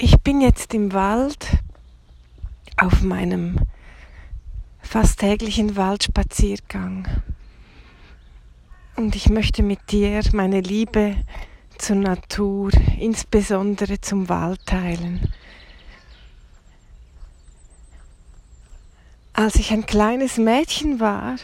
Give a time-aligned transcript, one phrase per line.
[0.00, 1.58] Ich bin jetzt im Wald
[2.76, 3.56] auf meinem
[4.80, 7.08] fast täglichen Waldspaziergang
[8.94, 11.16] und ich möchte mit dir meine Liebe
[11.78, 12.70] zur Natur,
[13.00, 15.32] insbesondere zum Wald teilen.
[19.32, 21.38] Als ich ein kleines Mädchen war,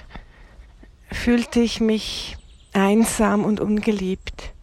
[1.11, 2.37] fühlte ich mich
[2.73, 4.54] einsam und ungeliebt.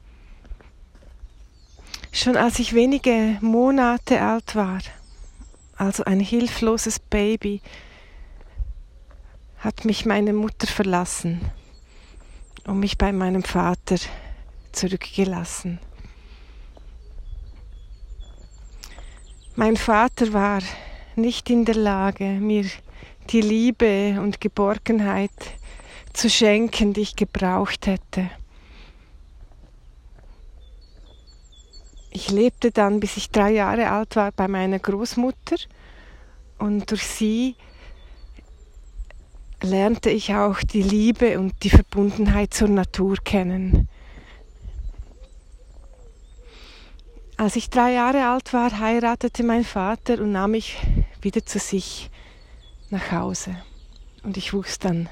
[2.23, 4.77] Schon als ich wenige Monate alt war,
[5.75, 7.63] also ein hilfloses Baby,
[9.57, 11.41] hat mich meine Mutter verlassen
[12.67, 13.95] und mich bei meinem Vater
[14.71, 15.79] zurückgelassen.
[19.55, 20.61] Mein Vater war
[21.15, 22.69] nicht in der Lage, mir
[23.31, 25.31] die Liebe und Geborgenheit
[26.13, 28.29] zu schenken, die ich gebraucht hätte.
[32.11, 35.55] Ich lebte dann, bis ich drei Jahre alt war, bei meiner Großmutter
[36.59, 37.55] und durch sie
[39.61, 43.87] lernte ich auch die Liebe und die Verbundenheit zur Natur kennen.
[47.37, 50.77] Als ich drei Jahre alt war, heiratete mein Vater und nahm mich
[51.21, 52.11] wieder zu sich
[52.89, 53.55] nach Hause.
[54.21, 55.09] Und ich wuchs dann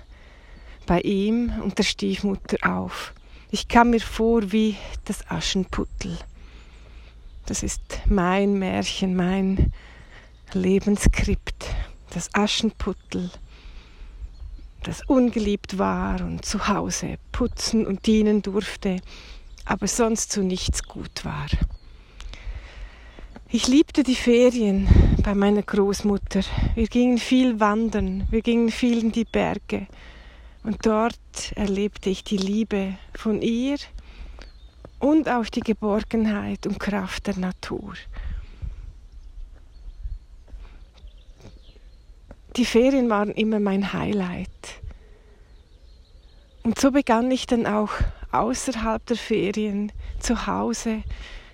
[0.85, 3.13] bei ihm und der Stiefmutter auf.
[3.49, 6.19] Ich kam mir vor wie das Aschenputtel.
[7.49, 9.73] Das ist mein Märchen, mein
[10.53, 11.65] Lebensskript,
[12.11, 13.31] das Aschenputtel,
[14.83, 18.97] das ungeliebt war und zu Hause putzen und dienen durfte,
[19.65, 21.47] aber sonst zu nichts gut war.
[23.47, 24.87] Ich liebte die Ferien
[25.23, 26.41] bei meiner Großmutter.
[26.75, 29.87] Wir gingen viel wandern, wir gingen viel in die Berge.
[30.61, 33.77] Und dort erlebte ich die Liebe von ihr
[34.99, 37.93] und auch die Geborgenheit und Kraft der Natur.
[42.55, 44.49] Die Ferien waren immer mein Highlight.
[46.63, 47.91] Und so begann ich dann auch
[48.31, 51.03] außerhalb der Ferien zu Hause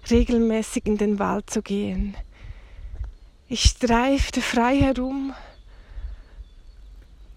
[0.09, 2.15] regelmäßig in den Wald zu gehen.
[3.47, 5.33] Ich streifte frei herum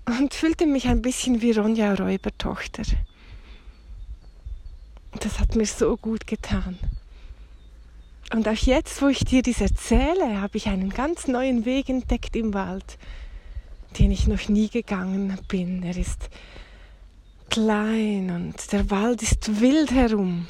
[0.07, 2.83] und fühlte mich ein bisschen wie Ronja Räubertochter.
[5.13, 6.79] Das hat mir so gut getan.
[8.33, 12.37] Und auch jetzt, wo ich dir dies erzähle, habe ich einen ganz neuen Weg entdeckt
[12.37, 12.99] im Wald,
[13.99, 15.83] den ich noch nie gegangen bin.
[15.83, 16.29] Er ist
[17.49, 20.47] klein und der Wald ist wild herum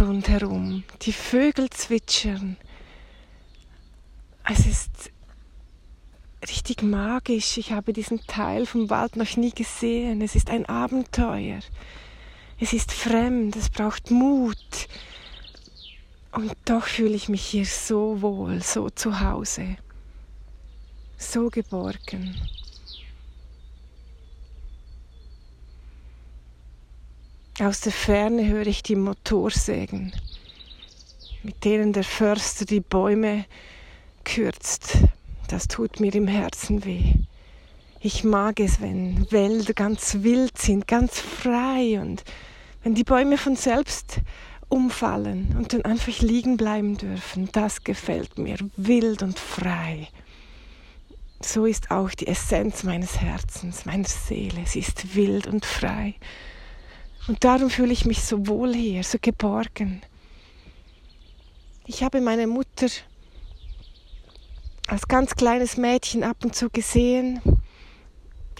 [0.00, 0.82] rundherum.
[1.02, 2.56] Die Vögel zwitschern.
[4.48, 5.12] Es ist
[6.42, 7.58] richtig magisch.
[7.58, 10.20] Ich habe diesen Teil vom Wald noch nie gesehen.
[10.22, 11.60] Es ist ein Abenteuer.
[12.58, 14.88] Es ist fremd, es braucht Mut.
[16.32, 19.76] Und doch fühle ich mich hier so wohl, so zu Hause,
[21.18, 22.34] so geborgen.
[27.58, 30.12] Aus der Ferne höre ich die Motorsägen,
[31.42, 33.46] mit denen der Förster die Bäume
[34.24, 34.98] kürzt.
[35.48, 37.14] Das tut mir im Herzen weh.
[38.06, 42.22] Ich mag es, wenn Wälder ganz wild sind, ganz frei und
[42.84, 44.20] wenn die Bäume von selbst
[44.68, 47.48] umfallen und dann einfach liegen bleiben dürfen.
[47.50, 50.06] Das gefällt mir, wild und frei.
[51.40, 54.62] So ist auch die Essenz meines Herzens, meiner Seele.
[54.66, 56.14] Sie ist wild und frei.
[57.26, 60.00] Und darum fühle ich mich so wohl hier, so geborgen.
[61.86, 62.86] Ich habe meine Mutter
[64.86, 67.40] als ganz kleines Mädchen ab und zu gesehen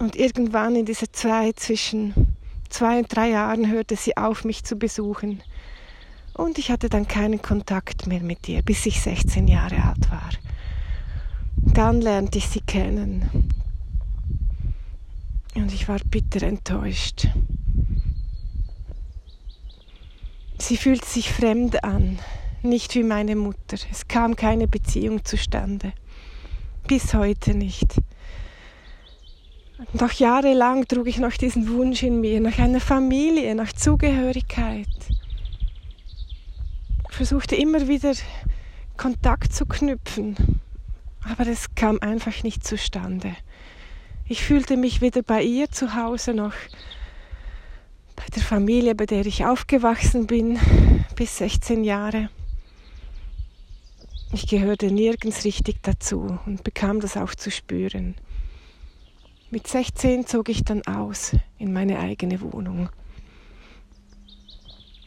[0.00, 2.36] und irgendwann in dieser Zeit zwischen
[2.68, 5.42] zwei und drei Jahren hörte sie auf, mich zu besuchen.
[6.34, 10.30] Und ich hatte dann keinen Kontakt mehr mit ihr, bis ich 16 Jahre alt war.
[11.56, 13.50] Dann lernte ich sie kennen.
[15.54, 17.28] Und ich war bitter enttäuscht.
[20.58, 22.18] Sie fühlt sich fremd an,
[22.62, 23.78] nicht wie meine Mutter.
[23.90, 25.92] Es kam keine Beziehung zustande.
[26.86, 27.94] Bis heute nicht.
[29.92, 34.86] Doch jahrelang trug ich noch diesen Wunsch in mir, nach einer Familie, nach Zugehörigkeit.
[37.08, 38.12] Ich versuchte immer wieder
[38.96, 40.60] Kontakt zu knüpfen,
[41.30, 43.36] aber es kam einfach nicht zustande.
[44.26, 46.54] Ich fühlte mich weder bei ihr zu Hause noch
[48.16, 50.58] bei der Familie, bei der ich aufgewachsen bin,
[51.16, 52.30] bis 16 Jahre.
[54.32, 58.14] Ich gehörte nirgends richtig dazu und bekam das auch zu spüren.
[59.48, 62.88] Mit 16 zog ich dann aus in meine eigene Wohnung.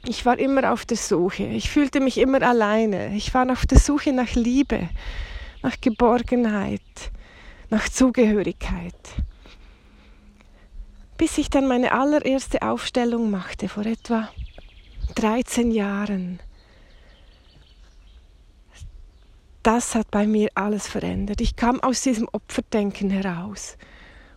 [0.06, 1.44] Ich war immer auf der Suche.
[1.44, 3.14] Ich fühlte mich immer alleine.
[3.16, 4.88] Ich war auf der Suche nach Liebe,
[5.62, 6.82] nach Geborgenheit,
[7.70, 8.96] nach Zugehörigkeit.
[11.18, 14.30] Bis ich dann meine allererste Aufstellung machte, vor etwa
[15.16, 16.40] 13 Jahren.
[19.64, 21.42] Das hat bei mir alles verändert.
[21.42, 23.78] Ich kam aus diesem Opferdenken heraus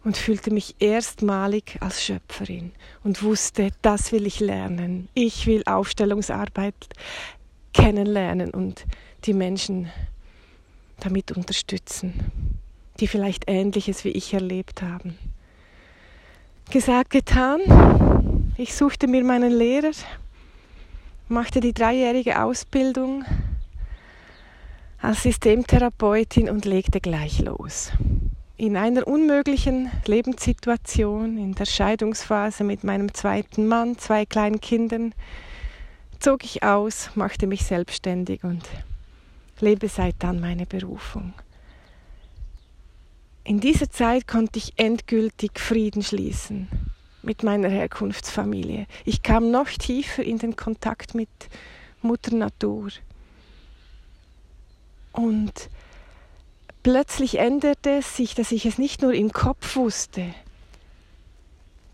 [0.04, 2.72] und fühlte mich erstmalig als Schöpferin
[3.04, 5.08] und wusste, das will ich lernen.
[5.14, 6.74] Ich will Aufstellungsarbeit
[7.72, 8.84] kennenlernen und
[9.24, 9.90] die Menschen
[11.00, 12.14] damit unterstützen,
[13.00, 15.18] die vielleicht Ähnliches wie ich erlebt haben.
[16.70, 17.60] Gesagt, getan.
[18.56, 19.92] Ich suchte mir meinen Lehrer,
[21.28, 23.24] machte die dreijährige Ausbildung
[25.00, 27.92] als Systemtherapeutin und legte gleich los
[28.62, 35.16] in einer unmöglichen Lebenssituation, in der Scheidungsphase mit meinem zweiten Mann, zwei kleinen Kindern,
[36.20, 38.62] zog ich aus, machte mich selbstständig und
[39.58, 41.34] lebe seit dann meine Berufung.
[43.42, 46.68] In dieser Zeit konnte ich endgültig Frieden schließen
[47.24, 48.86] mit meiner Herkunftsfamilie.
[49.04, 51.30] Ich kam noch tiefer in den Kontakt mit
[52.00, 52.90] Mutter Natur.
[55.10, 55.68] Und
[56.82, 60.34] plötzlich änderte es sich, dass ich es nicht nur im Kopf wusste,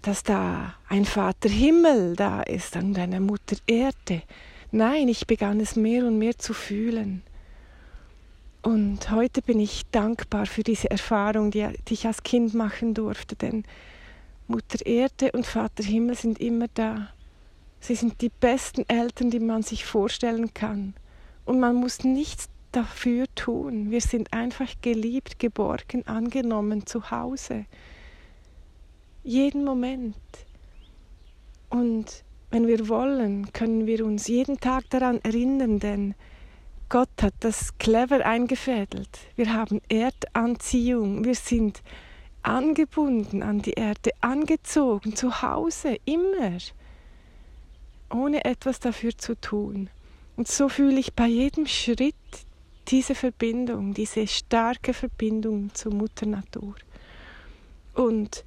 [0.03, 4.23] dass da ein Vater Himmel da ist und eine Mutter Erde.
[4.71, 7.23] Nein, ich begann es mehr und mehr zu fühlen.
[8.63, 13.65] Und heute bin ich dankbar für diese Erfahrung, die, ich als Kind machen durfte, denn
[14.47, 17.09] Mutter Erde und Vater Himmel sind immer da.
[17.81, 20.95] Sie sind die besten Eltern, die man sich vorstellen kann.
[21.45, 23.91] Und man muss nichts dafür tun.
[23.91, 27.67] Wir sind einfach geliebt, geborgen, angenommen zu Hause.
[29.25, 30.17] Jeden Moment.
[31.71, 36.15] Und wenn wir wollen, können wir uns jeden Tag daran erinnern, denn
[36.89, 39.11] Gott hat das clever eingefädelt.
[39.37, 41.83] Wir haben Erdanziehung, wir sind
[42.43, 46.57] angebunden an die Erde, angezogen, zu Hause, immer,
[48.11, 49.91] ohne etwas dafür zu tun.
[50.37, 52.15] Und so fühle ich bei jedem Schritt,
[52.89, 56.75] diese Verbindung, diese starke Verbindung zur Mutter Natur.
[57.95, 58.45] Und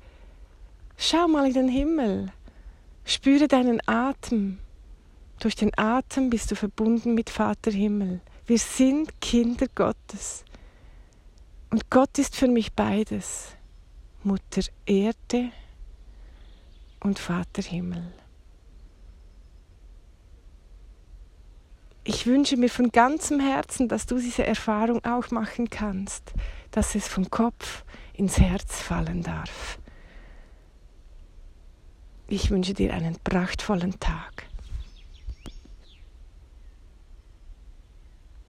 [0.98, 2.32] schau mal in den Himmel,
[3.06, 4.60] spüre deinen Atem.
[5.40, 8.22] Durch den Atem bist du verbunden mit Vater Himmel.
[8.46, 10.44] Wir sind Kinder Gottes.
[11.70, 13.56] Und Gott ist für mich beides.
[14.24, 15.52] Mutter Erde
[17.00, 18.14] und Vater Himmel.
[22.04, 26.34] Ich wünsche mir von ganzem Herzen, dass du diese Erfahrung auch machen kannst,
[26.72, 27.84] dass es vom Kopf
[28.14, 29.78] ins Herz fallen darf.
[32.28, 34.51] Ich wünsche dir einen prachtvollen Tag.